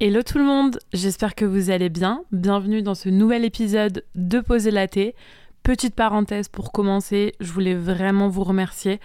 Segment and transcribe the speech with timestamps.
[0.00, 2.24] Hello tout le monde, j'espère que vous allez bien.
[2.32, 5.14] Bienvenue dans ce nouvel épisode de Poser la thé.
[5.62, 8.98] Petite parenthèse pour commencer, je voulais vraiment vous remercier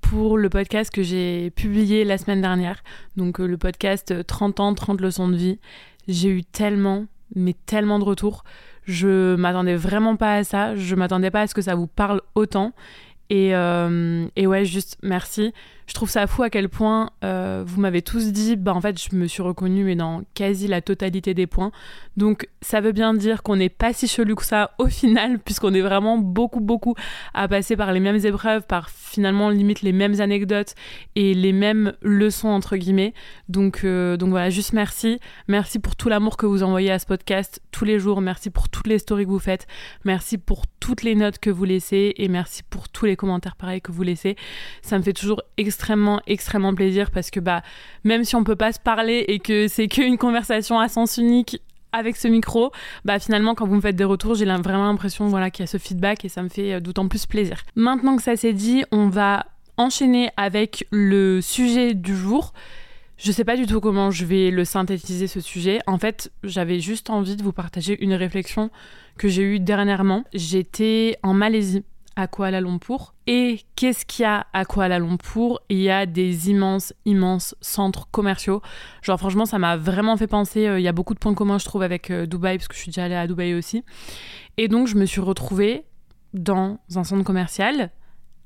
[0.00, 2.84] pour le podcast que j'ai publié la semaine dernière.
[3.16, 5.58] Donc euh, le podcast 30 ans, 30 leçons de vie.
[6.06, 8.44] J'ai eu tellement, mais tellement de retours.
[8.84, 10.76] Je m'attendais vraiment pas à ça.
[10.76, 12.72] Je m'attendais pas à ce que ça vous parle autant.
[13.30, 15.52] Et, euh, et ouais, juste merci
[15.86, 19.00] je trouve ça fou à quel point euh, vous m'avez tous dit, bah en fait
[19.00, 21.70] je me suis reconnue mais dans quasi la totalité des points.
[22.16, 25.72] Donc ça veut bien dire qu'on n'est pas si chelou que ça au final, puisqu'on
[25.74, 26.94] est vraiment beaucoup beaucoup
[27.34, 30.74] à passer par les mêmes épreuves, par finalement limite les mêmes anecdotes
[31.14, 33.14] et les mêmes leçons entre guillemets.
[33.48, 35.20] Donc, euh, donc voilà, juste merci.
[35.46, 38.20] Merci pour tout l'amour que vous envoyez à ce podcast tous les jours.
[38.20, 39.66] Merci pour toutes les stories que vous faites.
[40.04, 43.80] Merci pour toutes les notes que vous laissez et merci pour tous les commentaires pareils
[43.80, 44.36] que vous laissez.
[44.82, 47.62] Ça me fait toujours extrêmement extrêmement, extrêmement plaisir parce que bah,
[48.02, 51.60] même si on peut pas se parler et que c'est qu'une conversation à sens unique
[51.92, 52.72] avec ce micro,
[53.04, 55.66] bah finalement quand vous me faites des retours, j'ai vraiment l'impression voilà qu'il y a
[55.66, 57.62] ce feedback et ça me fait euh, d'autant plus plaisir.
[57.74, 59.44] Maintenant que ça s'est dit, on va
[59.76, 62.54] enchaîner avec le sujet du jour.
[63.18, 65.80] Je sais pas du tout comment je vais le synthétiser ce sujet.
[65.86, 68.70] En fait, j'avais juste envie de vous partager une réflexion
[69.18, 70.24] que j'ai eue dernièrement.
[70.32, 71.84] J'étais en Malaisie
[72.16, 73.14] à Kuala Lumpur.
[73.26, 75.60] Et qu'est-ce qu'il y a à Kuala Lumpur?
[75.68, 78.62] Il y a des immenses, immenses centres commerciaux.
[79.02, 81.58] Genre franchement, ça m'a vraiment fait penser, euh, il y a beaucoup de points communs
[81.58, 83.84] je trouve avec euh, Dubaï, parce que je suis déjà allée à Dubaï aussi.
[84.56, 85.84] Et donc je me suis retrouvée
[86.34, 87.90] dans un centre commercial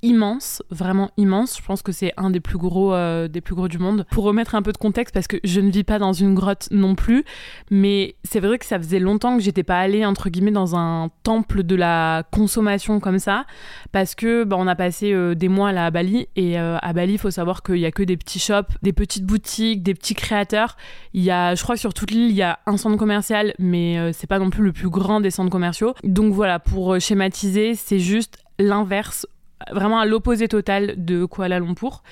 [0.03, 1.59] immense, vraiment immense.
[1.59, 4.06] Je pense que c'est un des plus gros, euh, des plus gros du monde.
[4.11, 6.69] Pour remettre un peu de contexte, parce que je ne vis pas dans une grotte
[6.70, 7.25] non plus,
[7.70, 11.11] mais c'est vrai que ça faisait longtemps que j'étais pas allée entre guillemets dans un
[11.23, 13.47] temple de la consommation comme ça,
[13.93, 16.93] parce que bah, on a passé euh, des mois là à Bali et euh, à
[16.93, 19.95] Bali, il faut savoir qu'il y a que des petits shops, des petites boutiques, des
[19.95, 20.77] petits créateurs.
[21.12, 23.55] Il y a, je crois que sur toute l'île, il y a un centre commercial,
[23.59, 25.95] mais c'est pas non plus le plus grand des centres commerciaux.
[26.05, 29.27] Donc voilà, pour schématiser, c'est juste l'inverse
[29.72, 32.03] vraiment à l'opposé total de Kuala Lumpur.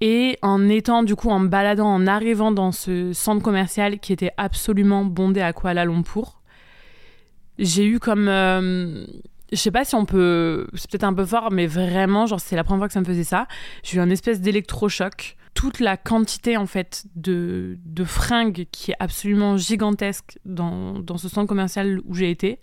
[0.00, 4.32] Et en étant du coup en baladant, en arrivant dans ce centre commercial qui était
[4.36, 6.40] absolument bondé à Kuala Lumpur,
[7.58, 9.06] j'ai eu comme euh,
[9.52, 12.56] je sais pas si on peut c'est peut-être un peu fort mais vraiment genre c'est
[12.56, 13.46] la première fois que ça me faisait ça
[13.82, 18.96] j'ai eu un espèce d'électrochoc toute la quantité en fait de, de fringues qui est
[18.98, 22.58] absolument gigantesque dans, dans ce centre commercial où j'ai été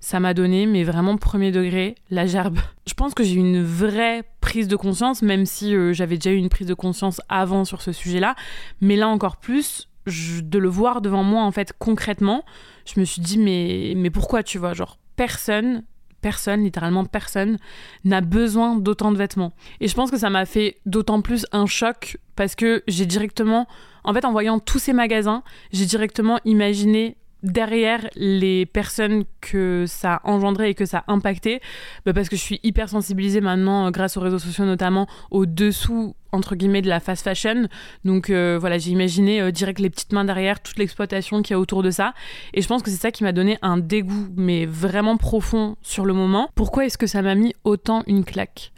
[0.00, 2.58] ça m'a donné, mais vraiment premier degré, la gerbe.
[2.86, 6.30] Je pense que j'ai eu une vraie prise de conscience, même si euh, j'avais déjà
[6.30, 8.34] eu une prise de conscience avant sur ce sujet-là.
[8.80, 12.44] Mais là encore plus, de le voir devant moi, en fait, concrètement,
[12.86, 15.84] je me suis dit, mais, mais pourquoi, tu vois, genre, personne,
[16.20, 17.58] personne, littéralement personne,
[18.04, 19.52] n'a besoin d'autant de vêtements.
[19.80, 23.66] Et je pense que ça m'a fait d'autant plus un choc parce que j'ai directement,
[24.04, 25.42] en fait, en voyant tous ces magasins,
[25.72, 31.60] j'ai directement imaginé derrière les personnes que ça a et que ça a impacté,
[32.06, 35.46] bah, parce que je suis hyper sensibilisée maintenant euh, grâce aux réseaux sociaux notamment au
[35.46, 37.68] dessous entre guillemets de la fast fashion.
[38.04, 41.56] Donc euh, voilà, j'ai imaginé euh, direct les petites mains derrière, toute l'exploitation qu'il y
[41.56, 42.14] a autour de ça.
[42.54, 46.04] Et je pense que c'est ça qui m'a donné un dégoût, mais vraiment profond sur
[46.04, 46.50] le moment.
[46.54, 48.72] Pourquoi est-ce que ça m'a mis autant une claque?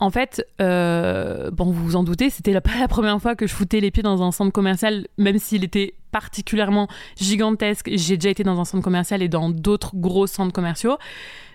[0.00, 3.54] En fait, euh, bon, vous vous en doutez, c'était pas la première fois que je
[3.54, 7.90] foutais les pieds dans un centre commercial, même s'il était particulièrement gigantesque.
[7.92, 10.96] J'ai déjà été dans un centre commercial et dans d'autres gros centres commerciaux.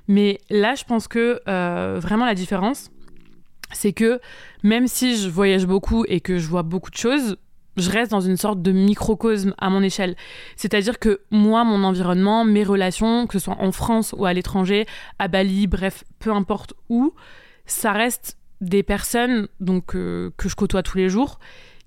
[0.08, 2.90] Mais là, je pense que euh, vraiment la différence,
[3.72, 4.20] c'est que
[4.64, 7.38] même si je voyage beaucoup et que je vois beaucoup de choses,
[7.78, 10.16] je reste dans une sorte de microcosme à mon échelle.
[10.56, 14.86] C'est-à-dire que moi, mon environnement, mes relations, que ce soit en France ou à l'étranger,
[15.20, 17.14] à Bali, bref, peu importe où,
[17.69, 21.40] ça reste des personnes donc euh, que je côtoie tous les jours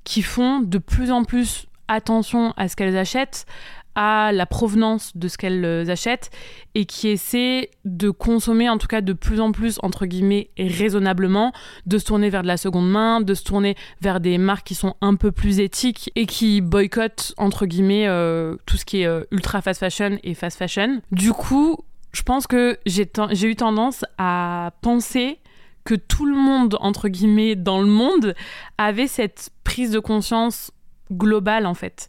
[0.05, 3.47] qui font de plus en plus attention à ce qu'elles achètent,
[3.95, 6.31] à la provenance de ce qu'elles euh, achètent
[6.75, 11.53] et qui essaient de consommer en tout cas de plus en plus entre guillemets raisonnablement,
[11.85, 14.75] de se tourner vers de la seconde main, de se tourner vers des marques qui
[14.75, 19.27] sont un peu plus éthiques et qui boycottent entre guillemets euh, tout ce qui est
[19.31, 21.03] ultra fast fashion et fast fashion.
[21.11, 21.77] Du coup,
[22.13, 23.07] je pense que j'ai
[23.47, 25.39] eu tendance à penser
[25.85, 28.35] que tout le monde, entre guillemets, dans le monde,
[28.79, 30.71] avait cette prise de conscience
[31.11, 32.09] globale, en fait.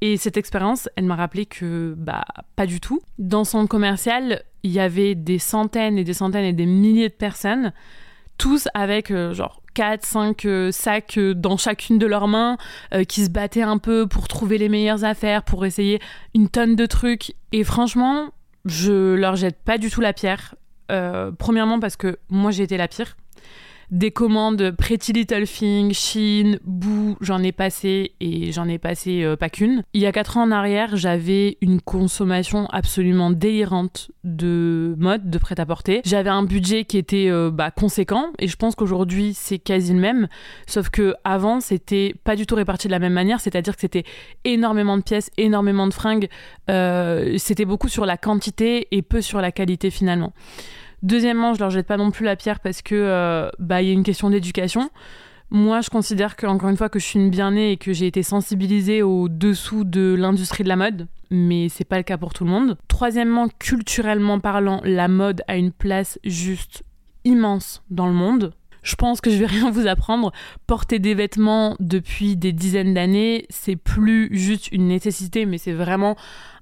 [0.00, 2.24] Et cette expérience, elle m'a rappelé que, bah,
[2.56, 3.00] pas du tout.
[3.18, 7.14] Dans son commercial, il y avait des centaines et des centaines et des milliers de
[7.14, 7.72] personnes,
[8.38, 12.56] tous avec, euh, genre, 4, 5 euh, sacs euh, dans chacune de leurs mains,
[13.06, 16.00] qui se battaient un peu pour trouver les meilleures affaires, pour essayer
[16.34, 17.34] une tonne de trucs.
[17.52, 18.30] Et franchement,
[18.64, 20.54] je leur jette pas du tout la pierre.
[20.90, 23.16] Euh, premièrement parce que moi j'ai été la pire.
[23.90, 29.36] Des commandes Pretty Little Thing, Shein, Boo, j'en ai passé et j'en ai passé euh,
[29.36, 29.82] pas qu'une.
[29.94, 35.38] Il y a 4 ans en arrière, j'avais une consommation absolument délirante de mode, de
[35.38, 36.02] prêt-à-porter.
[36.04, 40.00] J'avais un budget qui était euh, bah, conséquent et je pense qu'aujourd'hui c'est quasi le
[40.00, 40.28] même,
[40.66, 44.04] sauf que avant c'était pas du tout réparti de la même manière, c'est-à-dire que c'était
[44.44, 46.28] énormément de pièces, énormément de fringues,
[46.70, 50.32] euh, c'était beaucoup sur la quantité et peu sur la qualité finalement.
[51.02, 53.92] Deuxièmement, je leur jette pas non plus la pierre parce que euh, bah y a
[53.92, 54.90] une question d'éducation.
[55.52, 58.06] Moi, je considère que encore une fois que je suis une bien-née et que j'ai
[58.06, 62.32] été sensibilisée au dessous de l'industrie de la mode, mais c'est pas le cas pour
[62.32, 62.78] tout le monde.
[62.86, 66.84] Troisièmement, culturellement parlant, la mode a une place juste
[67.24, 68.52] immense dans le monde.
[68.82, 70.32] Je pense que je vais rien vous apprendre.
[70.68, 76.16] Porter des vêtements depuis des dizaines d'années, c'est plus juste une nécessité, mais c'est vraiment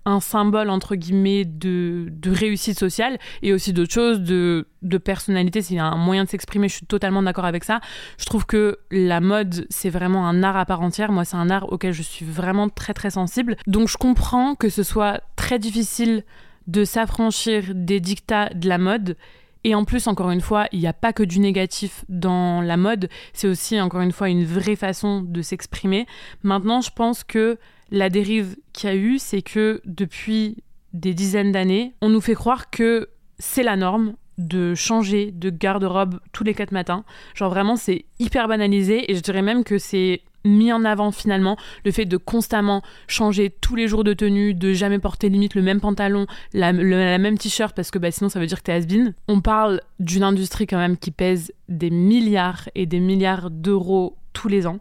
[0.08, 5.78] un symbole entre guillemets de, réussite sociale et aussi d'autres choses, de, de personnalité, c'est
[5.78, 7.80] un moyen de s'exprimer, je suis totalement d'accord avec ça.
[8.18, 11.12] Je trouve que la mode, c'est vraiment un art à part entière.
[11.12, 13.56] Moi, c'est un art auquel je suis vraiment très très sensible.
[13.66, 16.24] Donc je comprends que ce soit très difficile
[16.66, 19.16] de s'affranchir des dictats de la mode.
[19.64, 22.76] Et en plus, encore une fois, il n'y a pas que du négatif dans la
[22.76, 26.06] mode, c'est aussi, encore une fois, une vraie façon de s'exprimer.
[26.42, 27.58] Maintenant, je pense que
[27.90, 30.56] la dérive qu'il y a eu, c'est que depuis
[30.92, 33.08] des dizaines d'années, on nous fait croire que
[33.38, 37.04] c'est la norme de changer de garde-robe tous les quatre matins.
[37.34, 41.56] Genre vraiment, c'est hyper banalisé et je dirais même que c'est mis en avant finalement
[41.84, 45.62] le fait de constamment changer tous les jours de tenue, de jamais porter limite le
[45.62, 49.14] même pantalon, la, même t-shirt parce que bah, sinon ça veut dire que t'es has-been.
[49.26, 54.48] On parle d'une industrie quand même qui pèse des milliards et des milliards d'euros tous
[54.48, 54.78] les ans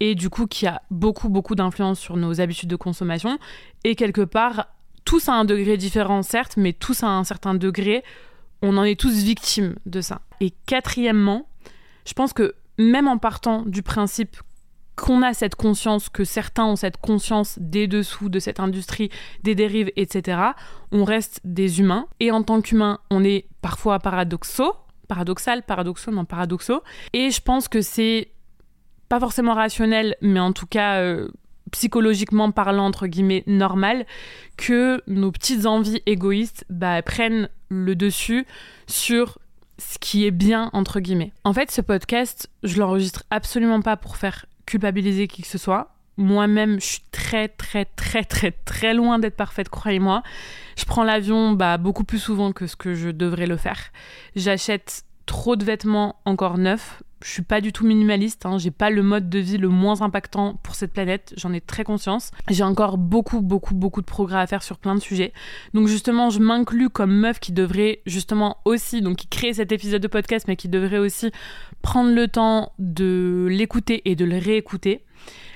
[0.00, 3.38] et du coup qui a beaucoup beaucoup d'influence sur nos habitudes de consommation
[3.84, 4.68] et quelque part
[5.04, 8.04] tous à un degré différent certes mais tous à un certain degré
[8.62, 11.48] on en est tous victimes de ça et quatrièmement
[12.04, 14.36] je pense que même en partant du principe
[14.96, 19.10] qu'on a cette conscience, que certains ont cette conscience des dessous de cette industrie,
[19.42, 20.40] des dérives, etc.,
[20.90, 22.06] on reste des humains.
[22.18, 24.74] Et en tant qu'humains, on est parfois paradoxaux,
[25.06, 26.82] paradoxal, paradoxaux, non paradoxaux.
[27.12, 28.28] Et je pense que c'est
[29.08, 31.28] pas forcément rationnel, mais en tout cas euh,
[31.70, 34.06] psychologiquement parlant, entre guillemets, normal,
[34.56, 38.46] que nos petites envies égoïstes bah, prennent le dessus
[38.86, 39.38] sur
[39.78, 41.32] ce qui est bien, entre guillemets.
[41.44, 45.92] En fait, ce podcast, je l'enregistre absolument pas pour faire culpabiliser qui que ce soit.
[46.16, 50.22] Moi-même, je suis très, très, très, très, très loin d'être parfaite, croyez-moi.
[50.78, 53.92] Je prends l'avion bah, beaucoup plus souvent que ce que je devrais le faire.
[54.34, 58.58] J'achète trop de vêtements encore neufs je suis pas du tout minimaliste, hein.
[58.58, 61.82] j'ai pas le mode de vie le moins impactant pour cette planète, j'en ai très
[61.82, 62.30] conscience.
[62.50, 65.32] J'ai encore beaucoup, beaucoup, beaucoup de progrès à faire sur plein de sujets.
[65.72, 70.02] Donc justement, je m'inclus comme meuf qui devrait justement aussi, donc qui crée cet épisode
[70.02, 71.30] de podcast, mais qui devrait aussi
[71.80, 75.02] prendre le temps de l'écouter et de le réécouter.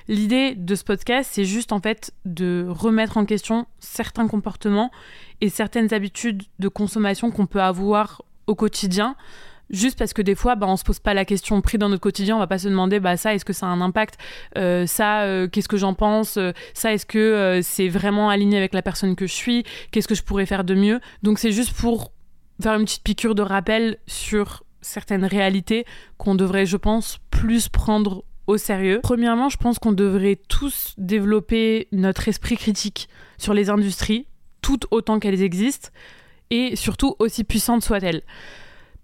[0.09, 4.91] L'idée de ce podcast, c'est juste en fait de remettre en question certains comportements
[5.41, 9.15] et certaines habitudes de consommation qu'on peut avoir au quotidien
[9.71, 12.03] juste parce que des fois bah, on se pose pas la question pris dans notre
[12.03, 14.19] quotidien on va pas se demander bah ça est-ce que ça a un impact?
[14.59, 16.37] Euh, ça euh, qu'est-ce que j'en pense?
[16.37, 19.65] Euh, ça est-ce que c'est vraiment aligné avec la personne que je suis?
[19.91, 21.01] Qu'est-ce que je pourrais faire de mieux?
[21.23, 22.13] Donc c'est juste pour
[22.61, 25.85] faire une petite piqûre de rappel sur certaines réalités
[26.19, 29.01] qu'on devrait je pense plus prendre au sérieux.
[29.03, 33.09] Premièrement, je pense qu'on devrait tous développer notre esprit critique
[33.39, 34.27] sur les industries,
[34.61, 35.91] toutes autant qu'elles existent,
[36.51, 38.23] et surtout aussi puissantes soient-elles.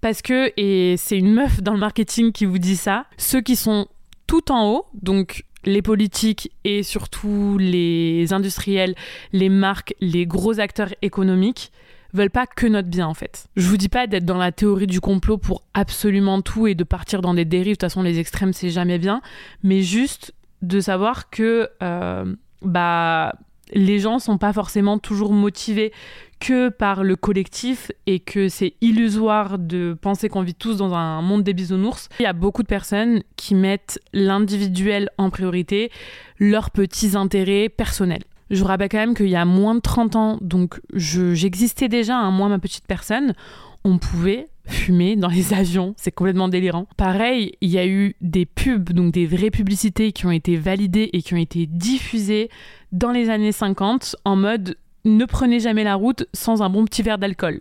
[0.01, 3.57] Parce que, et c'est une meuf dans le marketing qui vous dit ça, ceux qui
[3.57, 3.89] sont
[4.27, 8.95] tout en haut, donc les politiques et surtout les industriels,
[9.33, 11.73] les marques, les gros acteurs économiques,
[12.13, 13.49] veulent pas que notre bien en fait.
[13.57, 16.85] Je vous dis pas d'être dans la théorie du complot pour absolument tout et de
[16.85, 19.21] partir dans des dérives, de toute façon les extrêmes c'est jamais bien,
[19.63, 23.35] mais juste de savoir que euh, bah
[23.73, 25.93] les gens sont pas forcément toujours motivés
[26.41, 31.23] que par le collectif et que c'est illusoire de penser qu'on vit tous dans un
[31.23, 32.09] monde des bisounours.
[32.21, 35.91] Il y a beaucoup de personnes qui mettent l'individuel en priorité,
[36.39, 38.25] leurs petits intérêts personnels.
[38.51, 42.17] Je vous rappelle quand même qu'il y a moins de 30 ans, donc j'existais déjà,
[42.17, 43.35] hein, moi ma petite personne,
[43.83, 46.87] on pouvait fumer dans les avions, c'est complètement délirant.
[46.97, 51.11] Pareil, il y a eu des pubs, donc des vraies publicités qui ont été validées
[51.13, 52.51] et qui ont été diffusées
[52.93, 54.77] dans les années 50 en mode
[55.07, 57.61] ne prenez jamais la route sans un bon petit verre d'alcool.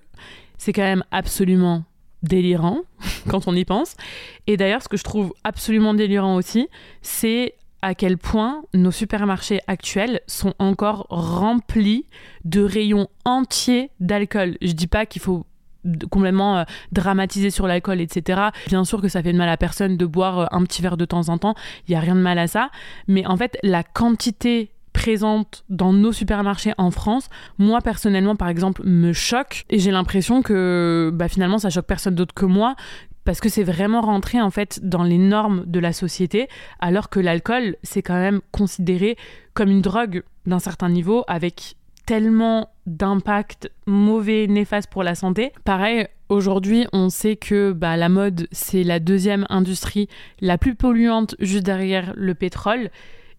[0.58, 1.84] C'est quand même absolument
[2.24, 2.82] délirant
[3.30, 3.96] quand on y pense.
[4.48, 6.68] Et d'ailleurs, ce que je trouve absolument délirant aussi,
[7.02, 12.06] c'est à quel point nos supermarchés actuels sont encore remplis
[12.44, 14.58] de rayons entiers d'alcool.
[14.62, 15.46] Je dis pas qu'il faut
[16.10, 18.42] complètement euh, dramatisé sur l'alcool, etc.
[18.68, 20.98] Bien sûr que ça fait de mal à personne de boire euh, un petit verre
[20.98, 21.54] de temps en temps,
[21.88, 22.72] il y a rien de mal à ça,
[23.08, 24.72] mais en fait la quantité
[25.06, 30.42] présente dans nos supermarchés en France, moi personnellement par exemple me choque et j'ai l'impression
[30.42, 32.76] que bah, finalement ça choque personne d'autre que moi
[33.24, 36.48] parce que c'est vraiment rentré en fait dans les normes de la société
[36.80, 39.16] alors que l'alcool c'est quand même considéré
[39.54, 41.76] comme une drogue d'un certain niveau avec
[42.08, 45.52] tellement d'impact mauvais, néfaste pour la santé.
[45.66, 50.08] Pareil, aujourd'hui, on sait que bah, la mode, c'est la deuxième industrie
[50.40, 52.90] la plus polluante juste derrière le pétrole.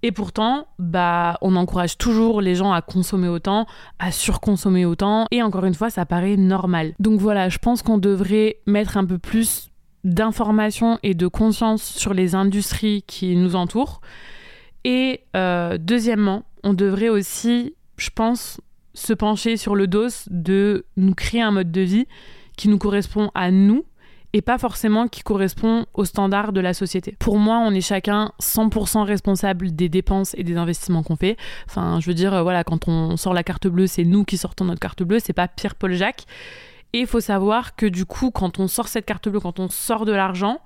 [0.03, 3.67] Et pourtant, bah, on encourage toujours les gens à consommer autant,
[3.99, 5.27] à surconsommer autant.
[5.31, 6.95] Et encore une fois, ça paraît normal.
[7.01, 9.71] Donc voilà, je pense qu'on devrait mettre un peu plus
[10.05, 14.01] d'informations et de conscience sur les industries qui nous entourent.
[14.85, 18.61] Et euh, deuxièmement, on devrait aussi, je pense,
[18.95, 22.07] se pencher sur le dos de nous créer un mode de vie
[22.57, 23.85] qui nous correspond à nous
[24.37, 27.17] et pas forcément qui correspond aux standards de la société.
[27.19, 31.39] Pour moi, on est chacun 100% responsable des dépenses et des investissements qu'on fait.
[31.67, 34.67] Enfin, je veux dire, voilà, quand on sort la carte bleue, c'est nous qui sortons
[34.67, 36.27] notre carte bleue, c'est pas Pierre-Paul Jacques.
[36.93, 39.71] Et il faut savoir que du coup, quand on sort cette carte bleue, quand on
[39.71, 40.61] sort de l'argent,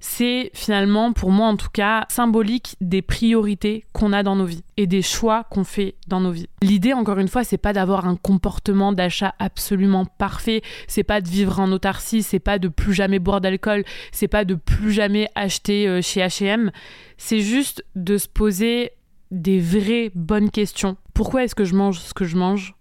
[0.00, 4.64] c'est finalement, pour moi en tout cas, symbolique des priorités qu'on a dans nos vies
[4.76, 6.48] et des choix qu'on fait dans nos vies.
[6.62, 11.28] L'idée, encore une fois, c'est pas d'avoir un comportement d'achat absolument parfait, c'est pas de
[11.28, 15.28] vivre en autarcie, c'est pas de plus jamais boire d'alcool, c'est pas de plus jamais
[15.34, 16.70] acheter euh, chez H&M,
[17.18, 18.92] c'est juste de se poser
[19.30, 20.96] des vraies bonnes questions.
[21.14, 22.74] Pourquoi est-ce que je mange ce que je mange?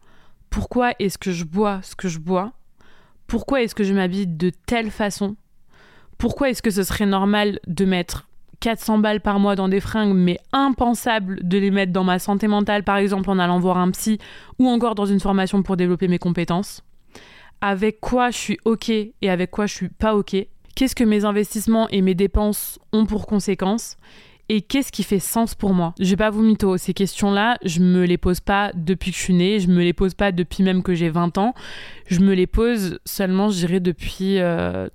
[0.50, 2.54] Pourquoi est-ce que je bois ce que je bois?
[3.28, 5.36] Pourquoi est-ce que je m'habille de telle façon?
[6.20, 8.28] Pourquoi est-ce que ce serait normal de mettre
[8.60, 12.48] 400 balles par mois dans des fringues, mais impensable de les mettre dans ma santé
[12.48, 14.20] mentale, par exemple en allant voir un psy
[14.60, 16.84] ou encore dans une formation pour développer mes compétences?
[17.62, 20.36] Avec quoi je suis OK et avec quoi je suis pas OK?
[20.76, 23.98] Qu'est-ce que mes investissements et mes dépenses ont pour conséquence?
[24.52, 25.94] Et qu'est-ce qui fait sens pour moi?
[26.00, 29.22] Je vais pas vous mytho, ces questions-là, je me les pose pas depuis que je
[29.22, 31.54] suis née, je me les pose pas depuis même que j'ai 20 ans,
[32.08, 34.90] je me les pose seulement, je dirais, depuis euh,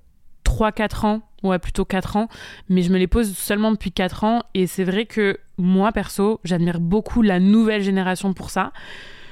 [0.45, 2.27] 3-4 ans, ouais plutôt 4 ans,
[2.69, 6.39] mais je me les pose seulement depuis 4 ans et c'est vrai que moi perso,
[6.43, 8.71] j'admire beaucoup la nouvelle génération pour ça.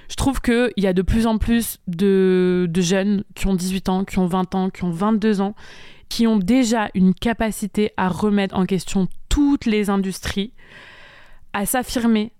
[0.09, 3.89] Je trouve qu'il y a de plus en plus de, de jeunes qui ont 18
[3.89, 5.55] ans, qui ont 20 ans, qui ont 22 ans,
[6.09, 10.53] qui ont déjà une capacité à remettre en question toutes les industries,
[11.53, 12.31] à s'affirmer,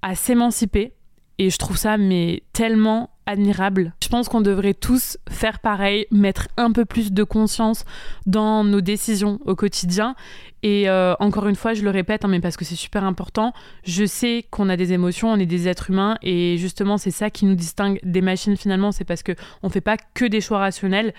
[0.00, 0.94] à s'émanciper.
[1.38, 3.92] Et je trouve ça mais tellement admirable.
[4.02, 7.84] Je pense qu'on devrait tous faire pareil, mettre un peu plus de conscience
[8.26, 10.16] dans nos décisions au quotidien.
[10.62, 13.52] Et euh, encore une fois, je le répète, hein, mais parce que c'est super important,
[13.84, 17.30] je sais qu'on a des émotions, on est des êtres humains, et justement, c'est ça
[17.30, 20.58] qui nous distingue des machines finalement, c'est parce qu'on ne fait pas que des choix
[20.58, 21.12] rationnels.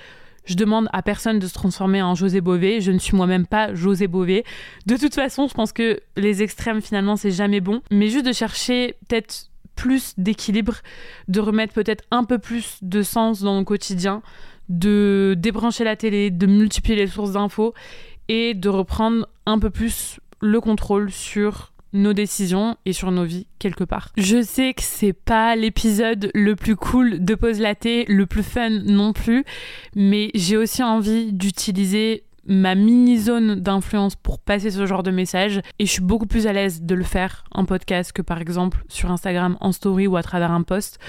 [0.45, 2.81] Je demande à personne de se transformer en José Bové.
[2.81, 4.43] Je ne suis moi-même pas José Bové.
[4.87, 7.81] De toute façon, je pense que les extrêmes, finalement, c'est jamais bon.
[7.91, 9.48] Mais juste de chercher peut-être
[9.79, 10.75] plus d'équilibre,
[11.29, 14.21] de remettre peut-être un peu plus de sens dans le quotidien,
[14.67, 17.73] de débrancher la télé, de multiplier les sources d'infos
[18.27, 23.47] et de reprendre un peu plus le contrôle sur nos décisions et sur nos vies
[23.57, 24.09] quelque part.
[24.17, 28.69] Je sais que c'est pas l'épisode le plus cool de Pause Laté, le plus fun
[28.69, 29.45] non plus,
[29.95, 35.61] mais j'ai aussi envie d'utiliser ma mini zone d'influence pour passer ce genre de message.
[35.77, 38.83] Et je suis beaucoup plus à l'aise de le faire en podcast que par exemple
[38.89, 40.99] sur Instagram en story ou à travers un post.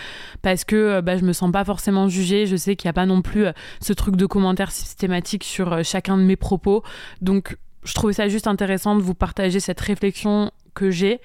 [0.43, 2.95] Parce que euh, bah, je me sens pas forcément jugée, je sais qu'il n'y a
[2.95, 6.83] pas non plus euh, ce truc de commentaires systématiques sur euh, chacun de mes propos.
[7.23, 11.21] Donc je trouvais ça juste intéressant de vous partager cette réflexion que j'ai.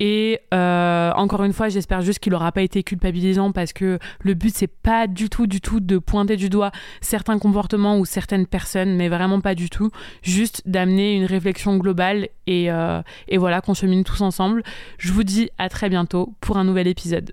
[0.00, 4.34] Et euh, encore une fois, j'espère juste qu'il n'aura pas été culpabilisant parce que le
[4.34, 8.46] but, c'est pas du tout, du tout de pointer du doigt certains comportements ou certaines
[8.46, 9.90] personnes, mais vraiment pas du tout.
[10.22, 14.62] Juste d'amener une réflexion globale et, euh, et voilà, qu'on chemine tous ensemble.
[14.98, 17.32] Je vous dis à très bientôt pour un nouvel épisode.